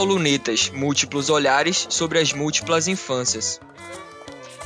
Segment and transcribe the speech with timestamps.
[0.00, 3.60] Portal Lunetas Múltiplos Olhares sobre as Múltiplas Infâncias.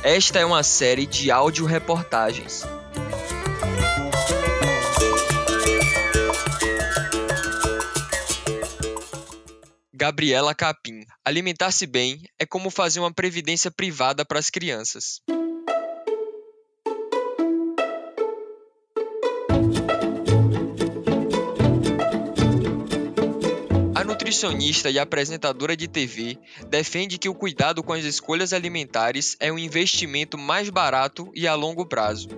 [0.01, 2.63] Esta é uma série de áudio-reportagens.
[9.93, 11.05] Gabriela Capim.
[11.25, 15.19] Alimentar-se bem é como fazer uma previdência privada para as crianças.
[24.25, 29.59] Nutricionista e apresentadora de TV, defende que o cuidado com as escolhas alimentares é um
[29.59, 32.29] investimento mais barato e a longo prazo.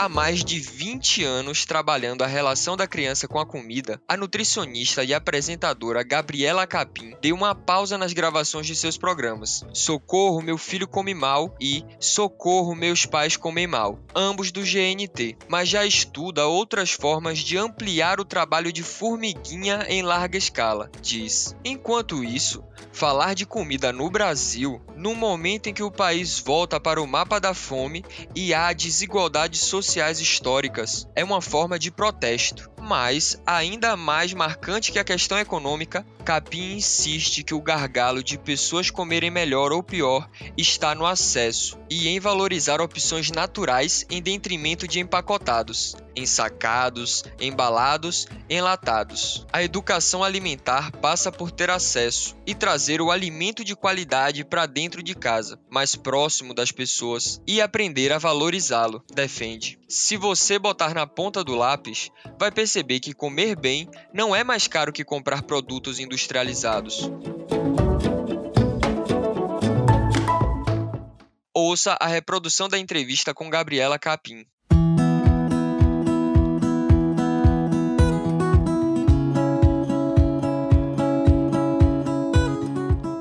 [0.00, 5.04] Há mais de 20 anos trabalhando a relação da criança com a comida, a nutricionista
[5.04, 10.88] e apresentadora Gabriela Capim deu uma pausa nas gravações de seus programas Socorro, Meu Filho
[10.88, 16.92] Come Mal e Socorro, Meus Pais Comem Mal, ambos do GNT, mas já estuda outras
[16.92, 21.54] formas de ampliar o trabalho de formiguinha em larga escala, diz.
[21.62, 27.02] Enquanto isso, falar de comida no Brasil, no momento em que o país volta para
[27.02, 28.04] o mapa da fome
[28.34, 29.60] e há desigualdades
[29.90, 32.70] sociais históricas, é uma forma de protesto.
[32.80, 38.90] Mas, ainda mais marcante que a questão econômica, Capim insiste que o gargalo de pessoas
[38.90, 45.00] comerem melhor ou pior está no acesso e em valorizar opções naturais em detrimento de
[45.00, 49.46] empacotados, ensacados, embalados, enlatados.
[49.52, 55.02] A educação alimentar passa por ter acesso e trazer o alimento de qualidade para dentro
[55.02, 59.78] de casa, mais próximo das pessoas e aprender a valorizá-lo, defende.
[59.88, 64.68] Se você botar na ponta do lápis, vai perceber que comer bem não é mais
[64.68, 67.08] caro que comprar produtos industrializados.
[71.54, 74.44] Ouça a reprodução da entrevista com Gabriela Capim.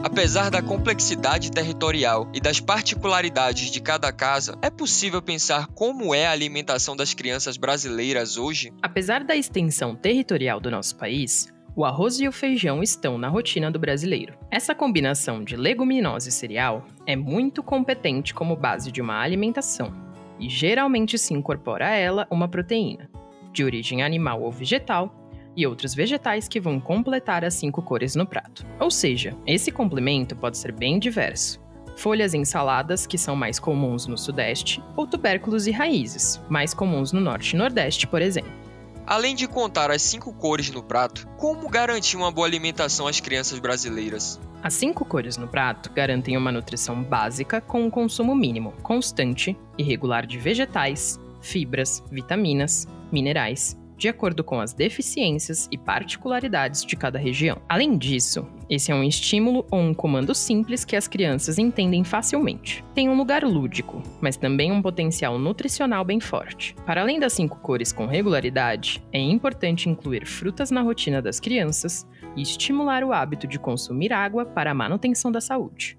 [0.04, 6.26] Apesar da complexidade territorial e das particularidades de cada casa, é possível pensar como é
[6.26, 8.74] a alimentação das crianças brasileiras hoje?
[8.82, 11.48] Apesar da extensão territorial do nosso país,
[11.80, 14.38] o arroz e o feijão estão na rotina do brasileiro.
[14.52, 19.94] Essa combinação de leguminosa e cereal é muito competente como base de uma alimentação
[20.38, 23.10] e geralmente se incorpora a ela uma proteína,
[23.54, 25.16] de origem animal ou vegetal,
[25.56, 28.66] e outros vegetais que vão completar as cinco cores no prato.
[28.78, 31.62] Ou seja, esse complemento pode ser bem diverso.
[31.96, 37.14] Folhas em saladas, que são mais comuns no Sudeste, ou tubérculos e raízes, mais comuns
[37.14, 38.59] no Norte e Nordeste, por exemplo.
[39.10, 43.58] Além de contar as cinco cores no prato, como garantir uma boa alimentação às crianças
[43.58, 44.40] brasileiras?
[44.62, 49.82] As cinco cores no prato garantem uma nutrição básica com um consumo mínimo, constante e
[49.82, 57.20] regular de vegetais, fibras, vitaminas, minerais de acordo com as deficiências e particularidades de cada
[57.20, 57.62] região.
[57.68, 62.84] Além disso, esse é um estímulo ou um comando simples que as crianças entendem facilmente.
[62.94, 66.76] Tem um lugar lúdico, mas também um potencial nutricional bem forte.
[66.86, 72.08] Para além das cinco cores com regularidade, é importante incluir frutas na rotina das crianças
[72.36, 75.99] e estimular o hábito de consumir água para a manutenção da saúde.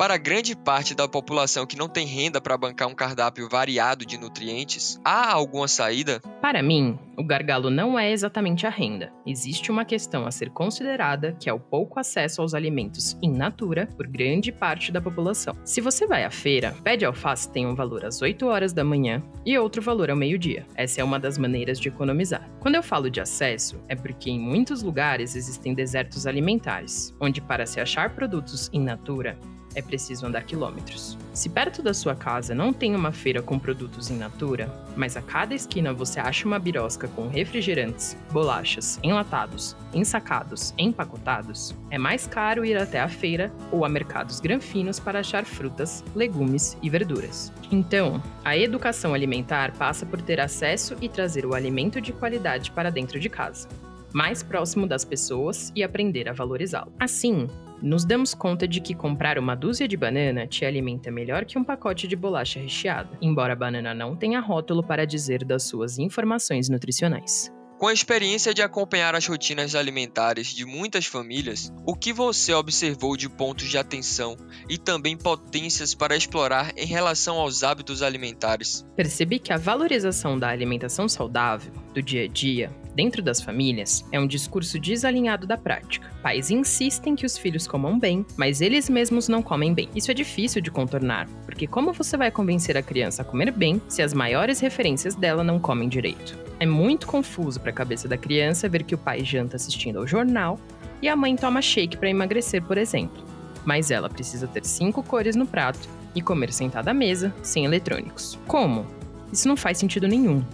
[0.00, 4.16] Para grande parte da população que não tem renda para bancar um cardápio variado de
[4.16, 6.22] nutrientes, há alguma saída?
[6.40, 9.12] Para mim, o gargalo não é exatamente a renda.
[9.26, 13.90] Existe uma questão a ser considerada que é o pouco acesso aos alimentos in natura
[13.94, 15.54] por grande parte da população.
[15.66, 18.82] Se você vai à feira, pé de alface tem um valor às 8 horas da
[18.82, 20.66] manhã e outro valor ao meio-dia.
[20.74, 22.50] Essa é uma das maneiras de economizar.
[22.58, 27.66] Quando eu falo de acesso, é porque em muitos lugares existem desertos alimentares, onde para
[27.66, 29.38] se achar produtos in natura,
[29.74, 31.16] é preciso andar quilômetros.
[31.32, 35.22] Se perto da sua casa não tem uma feira com produtos in natura, mas a
[35.22, 42.64] cada esquina você acha uma birosca com refrigerantes, bolachas, enlatados, ensacados, empacotados, é mais caro
[42.64, 47.52] ir até a feira ou a mercados granfinos para achar frutas, legumes e verduras.
[47.70, 52.90] Então, a educação alimentar passa por ter acesso e trazer o alimento de qualidade para
[52.90, 53.68] dentro de casa,
[54.12, 56.92] mais próximo das pessoas e aprender a valorizá-lo.
[56.98, 57.46] Assim,
[57.82, 61.64] nos damos conta de que comprar uma dúzia de banana te alimenta melhor que um
[61.64, 66.68] pacote de bolacha recheada, embora a banana não tenha rótulo para dizer das suas informações
[66.68, 67.52] nutricionais.
[67.80, 73.16] Com a experiência de acompanhar as rotinas alimentares de muitas famílias, o que você observou
[73.16, 74.36] de pontos de atenção
[74.68, 78.84] e também potências para explorar em relação aos hábitos alimentares?
[78.94, 84.20] Percebi que a valorização da alimentação saudável, do dia a dia, dentro das famílias, é
[84.20, 86.10] um discurso desalinhado da prática.
[86.22, 89.88] Pais insistem que os filhos comam bem, mas eles mesmos não comem bem.
[89.96, 93.80] Isso é difícil de contornar, porque como você vai convencer a criança a comer bem
[93.88, 96.38] se as maiores referências dela não comem direito?
[96.58, 100.06] É muito confuso para a cabeça da criança ver que o pai janta assistindo ao
[100.06, 100.60] jornal
[101.00, 103.24] e a mãe toma shake para emagrecer, por exemplo.
[103.64, 108.38] Mas ela precisa ter cinco cores no prato e comer sentada à mesa, sem eletrônicos.
[108.46, 108.86] Como?
[109.32, 110.44] Isso não faz sentido nenhum.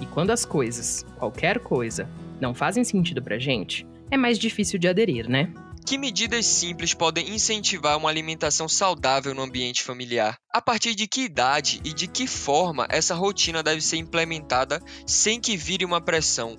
[0.00, 2.08] E quando as coisas, qualquer coisa,
[2.40, 5.52] não fazem sentido pra gente, é mais difícil de aderir, né?
[5.86, 10.36] Que medidas simples podem incentivar uma alimentação saudável no ambiente familiar?
[10.52, 15.40] A partir de que idade e de que forma essa rotina deve ser implementada sem
[15.40, 16.56] que vire uma pressão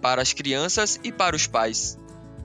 [0.00, 1.98] para as crianças e para os pais?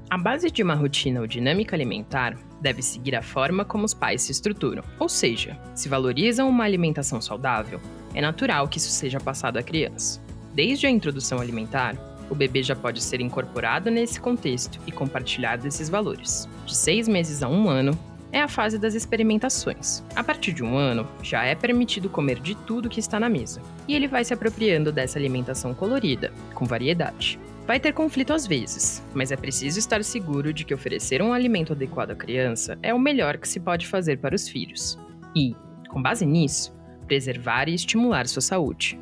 [0.09, 4.21] A base de uma rotina ou dinâmica alimentar deve seguir a forma como os pais
[4.21, 4.83] se estruturam.
[5.00, 7.80] Ou seja, se valorizam uma alimentação saudável,
[8.13, 10.25] é natural que isso seja passado à criança.
[10.55, 11.97] Desde a introdução alimentar,
[12.29, 16.47] o bebê já pode ser incorporado nesse contexto e compartilhar desses valores.
[16.65, 17.91] De seis meses a um ano,
[18.31, 20.01] é a fase das experimentações.
[20.15, 23.61] A partir de um ano, já é permitido comer de tudo que está na mesa,
[23.85, 27.37] e ele vai se apropriando dessa alimentação colorida, com variedade.
[27.67, 31.73] Vai ter conflito às vezes, mas é preciso estar seguro de que oferecer um alimento
[31.73, 34.97] adequado à criança é o melhor que se pode fazer para os filhos.
[35.35, 35.53] E,
[35.89, 36.73] com base nisso,
[37.07, 38.97] preservar e estimular sua saúde.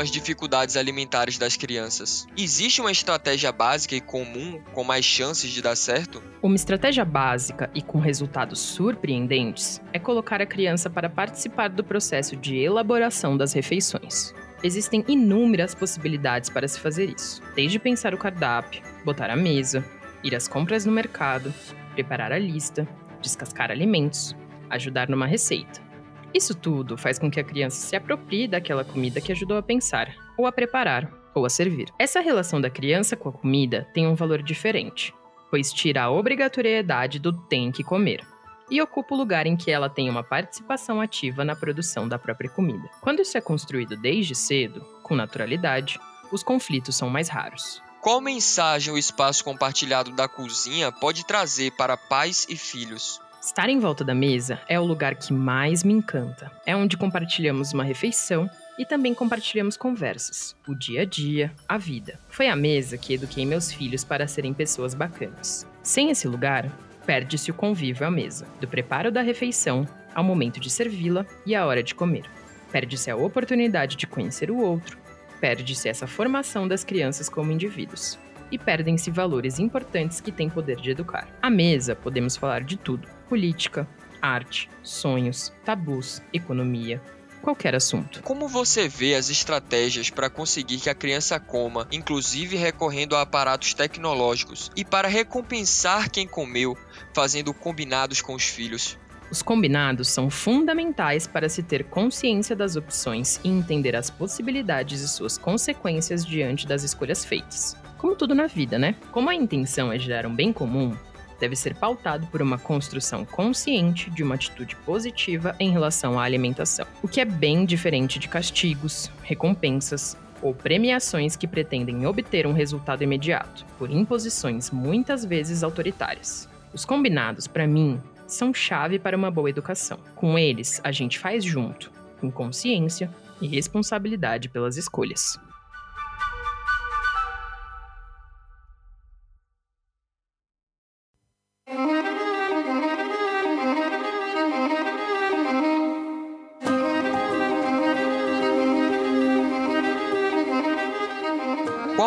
[0.00, 2.26] As dificuldades alimentares das crianças?
[2.36, 6.22] Existe uma estratégia básica e comum com mais chances de dar certo?
[6.42, 12.34] Uma estratégia básica e com resultados surpreendentes é colocar a criança para participar do processo
[12.34, 14.34] de elaboração das refeições.
[14.62, 19.84] Existem inúmeras possibilidades para se fazer isso, desde pensar o cardápio, botar a mesa,
[20.24, 21.52] ir às compras no mercado,
[21.94, 22.86] preparar a lista,
[23.20, 24.34] descascar alimentos,
[24.68, 25.89] ajudar numa receita.
[26.32, 30.14] Isso tudo faz com que a criança se aproprie daquela comida que ajudou a pensar,
[30.38, 31.88] ou a preparar, ou a servir.
[31.98, 35.12] Essa relação da criança com a comida tem um valor diferente,
[35.50, 38.24] pois tira a obrigatoriedade do tem que comer
[38.70, 42.48] e ocupa o lugar em que ela tem uma participação ativa na produção da própria
[42.48, 42.88] comida.
[43.00, 45.98] Quando isso é construído desde cedo, com naturalidade,
[46.30, 47.82] os conflitos são mais raros.
[48.00, 53.20] Qual mensagem o espaço compartilhado da cozinha pode trazer para pais e filhos?
[53.40, 56.52] Estar em volta da mesa é o lugar que mais me encanta.
[56.66, 62.20] É onde compartilhamos uma refeição e também compartilhamos conversas, o dia a dia, a vida.
[62.28, 65.66] Foi a mesa que eduquei meus filhos para serem pessoas bacanas.
[65.82, 66.70] Sem esse lugar,
[67.06, 71.64] perde-se o convívio à mesa, do preparo da refeição ao momento de servi-la e à
[71.64, 72.26] hora de comer.
[72.70, 74.98] Perde-se a oportunidade de conhecer o outro,
[75.40, 78.18] perde-se essa formação das crianças como indivíduos
[78.52, 81.28] e perdem-se valores importantes que têm poder de educar.
[81.40, 83.88] À mesa, podemos falar de tudo: política,
[84.20, 87.00] arte, sonhos, tabus, economia,
[87.40, 88.20] qualquer assunto.
[88.24, 93.72] Como você vê as estratégias para conseguir que a criança coma, inclusive recorrendo a aparatos
[93.72, 96.76] tecnológicos, e para recompensar quem comeu,
[97.14, 98.98] fazendo combinados com os filhos?
[99.30, 105.08] Os combinados são fundamentais para se ter consciência das opções e entender as possibilidades e
[105.08, 107.76] suas consequências diante das escolhas feitas.
[107.96, 108.96] Como tudo na vida, né?
[109.12, 110.96] Como a intenção é gerar um bem comum,
[111.40, 116.86] deve ser pautado por uma construção consciente de uma atitude positiva em relação à alimentação,
[117.02, 123.02] o que é bem diferente de castigos, recompensas ou premiações que pretendem obter um resultado
[123.02, 126.48] imediato, por imposições muitas vezes autoritárias.
[126.72, 129.98] Os combinados, para mim, são chave para uma boa educação.
[130.14, 135.38] Com eles, a gente faz junto, com consciência e responsabilidade pelas escolhas.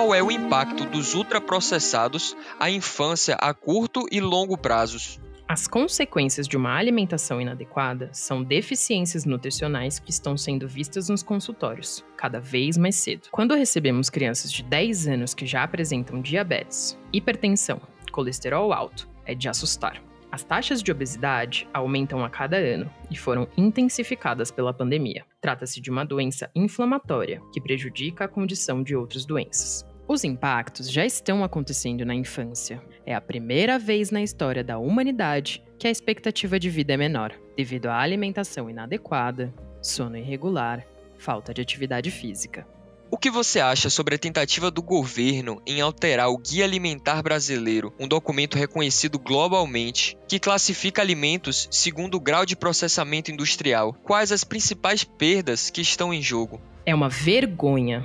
[0.03, 5.17] Qual é o impacto dos ultraprocessados à infância a curto e longo prazos.
[5.47, 12.03] As consequências de uma alimentação inadequada são deficiências nutricionais que estão sendo vistas nos consultórios,
[12.17, 13.29] cada vez mais cedo.
[13.31, 17.79] Quando recebemos crianças de 10 anos que já apresentam diabetes, hipertensão,
[18.11, 20.03] colesterol alto, é de assustar.
[20.29, 25.23] As taxas de obesidade aumentam a cada ano e foram intensificadas pela pandemia.
[25.39, 29.92] Trata-se de uma doença inflamatória que prejudica a condição de outras doenças.
[30.05, 32.81] Os impactos já estão acontecendo na infância.
[33.05, 37.33] É a primeira vez na história da humanidade que a expectativa de vida é menor,
[37.55, 40.85] devido à alimentação inadequada, sono irregular,
[41.17, 42.67] falta de atividade física.
[43.09, 47.93] O que você acha sobre a tentativa do governo em alterar o Guia Alimentar Brasileiro,
[47.99, 53.93] um documento reconhecido globalmente, que classifica alimentos segundo o grau de processamento industrial?
[54.03, 56.59] Quais as principais perdas que estão em jogo?
[56.85, 58.03] É uma vergonha.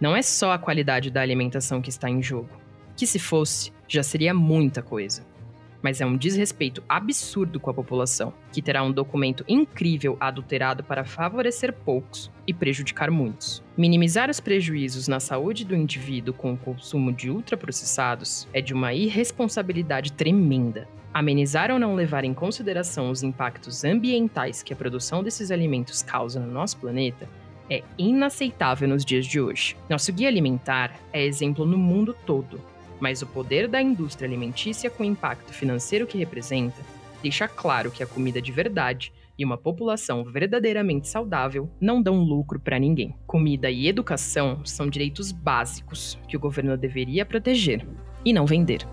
[0.00, 2.48] Não é só a qualidade da alimentação que está em jogo.
[2.96, 5.24] Que se fosse, já seria muita coisa
[5.82, 11.04] mas é um desrespeito absurdo com a população, que terá um documento incrível adulterado para
[11.04, 13.62] favorecer poucos e prejudicar muitos.
[13.76, 18.92] Minimizar os prejuízos na saúde do indivíduo com o consumo de ultraprocessados é de uma
[18.92, 20.88] irresponsabilidade tremenda.
[21.12, 26.38] Amenizar ou não levar em consideração os impactos ambientais que a produção desses alimentos causa
[26.38, 27.28] no nosso planeta
[27.70, 29.76] é inaceitável nos dias de hoje.
[29.88, 32.60] Nosso guia alimentar é exemplo no mundo todo
[33.00, 36.76] mas o poder da indústria alimentícia com o impacto financeiro que representa
[37.22, 42.60] deixa claro que a comida de verdade e uma população verdadeiramente saudável não dão lucro
[42.60, 43.14] para ninguém.
[43.26, 47.86] Comida e educação são direitos básicos que o governo deveria proteger
[48.24, 48.86] e não vender.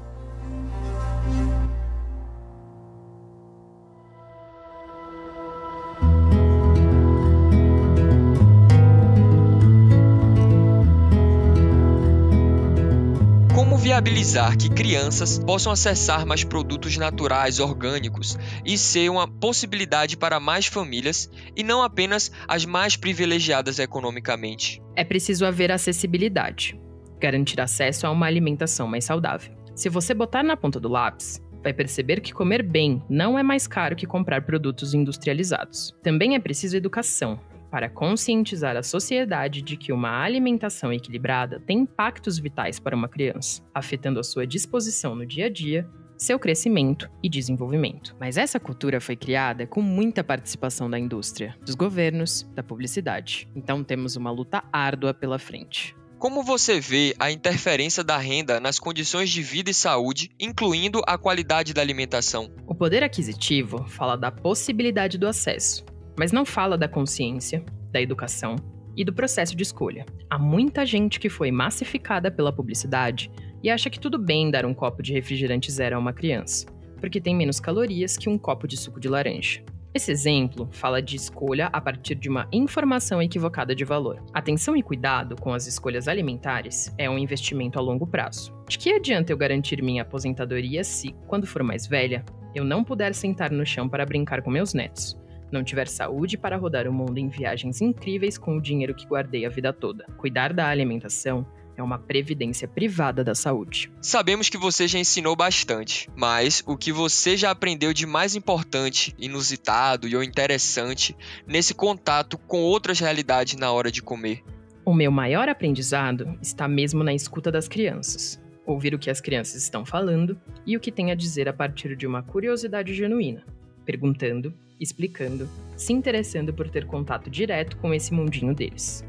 [13.97, 20.67] Viabilizar que crianças possam acessar mais produtos naturais, orgânicos e ser uma possibilidade para mais
[20.67, 24.83] famílias e não apenas as mais privilegiadas economicamente.
[24.95, 26.79] É preciso haver acessibilidade,
[27.19, 29.51] garantir acesso a uma alimentação mais saudável.
[29.73, 33.65] Se você botar na ponta do lápis, vai perceber que comer bem não é mais
[33.65, 35.91] caro que comprar produtos industrializados.
[36.03, 37.39] Também é preciso educação,
[37.69, 43.61] para conscientizar a sociedade de que uma alimentação equilibrada tem impactos vitais para uma criança,
[43.73, 48.15] afetando a sua disposição no dia a dia, seu crescimento e desenvolvimento.
[48.19, 53.47] Mas essa cultura foi criada com muita participação da indústria, dos governos, da publicidade.
[53.55, 55.95] Então temos uma luta árdua pela frente.
[56.17, 61.15] Como você vê a interferência da renda nas condições de vida e saúde, incluindo a
[61.15, 62.49] qualidade da alimentação?
[62.65, 65.85] O poder aquisitivo fala da possibilidade do acesso,
[66.17, 68.55] mas não fala da consciência, da educação
[68.95, 70.05] e do processo de escolha.
[70.29, 73.31] Há muita gente que foi massificada pela publicidade
[73.61, 76.65] e acha que tudo bem dar um copo de refrigerante zero a uma criança,
[76.99, 79.63] porque tem menos calorias que um copo de suco de laranja.
[79.93, 84.23] Esse exemplo fala de escolha a partir de uma informação equivocada de valor.
[84.31, 88.53] Atenção e cuidado com as escolhas alimentares é um investimento a longo prazo.
[88.67, 93.15] De que adianta eu garantir minha aposentadoria se, quando for mais velha, eu não puder
[93.15, 95.17] sentar no chão para brincar com meus netos?
[95.51, 99.45] Não tiver saúde para rodar o mundo em viagens incríveis com o dinheiro que guardei
[99.45, 100.05] a vida toda.
[100.17, 101.45] Cuidar da alimentação
[101.77, 103.91] é uma previdência privada da saúde.
[104.01, 109.13] Sabemos que você já ensinou bastante, mas o que você já aprendeu de mais importante,
[109.19, 114.43] inusitado e ou interessante nesse contato com outras realidades na hora de comer?
[114.83, 118.41] O meu maior aprendizado está mesmo na escuta das crianças.
[118.65, 121.95] Ouvir o que as crianças estão falando e o que têm a dizer a partir
[121.95, 123.45] de uma curiosidade genuína,
[123.85, 129.05] perguntando explicando, se interessando por ter contato direto com esse mundinho deles.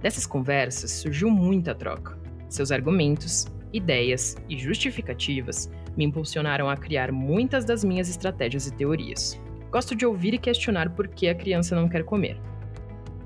[0.00, 2.18] Dessas conversas surgiu muita troca.
[2.48, 9.40] Seus argumentos, ideias e justificativas me impulsionaram a criar muitas das minhas estratégias e teorias.
[9.70, 12.40] Gosto de ouvir e questionar por que a criança não quer comer.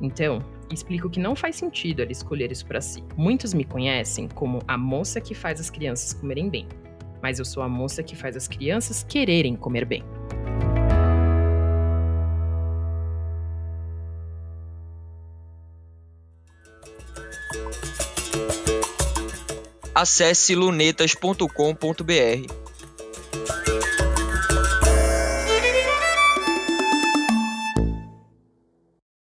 [0.00, 3.02] Então, explico que não faz sentido ela escolher isso para si.
[3.17, 6.67] Muitos me conhecem como a moça que faz as crianças comerem bem,
[7.23, 10.02] mas eu sou a moça que faz as crianças quererem comer bem.
[20.00, 22.69] Acesse lunetas.com.br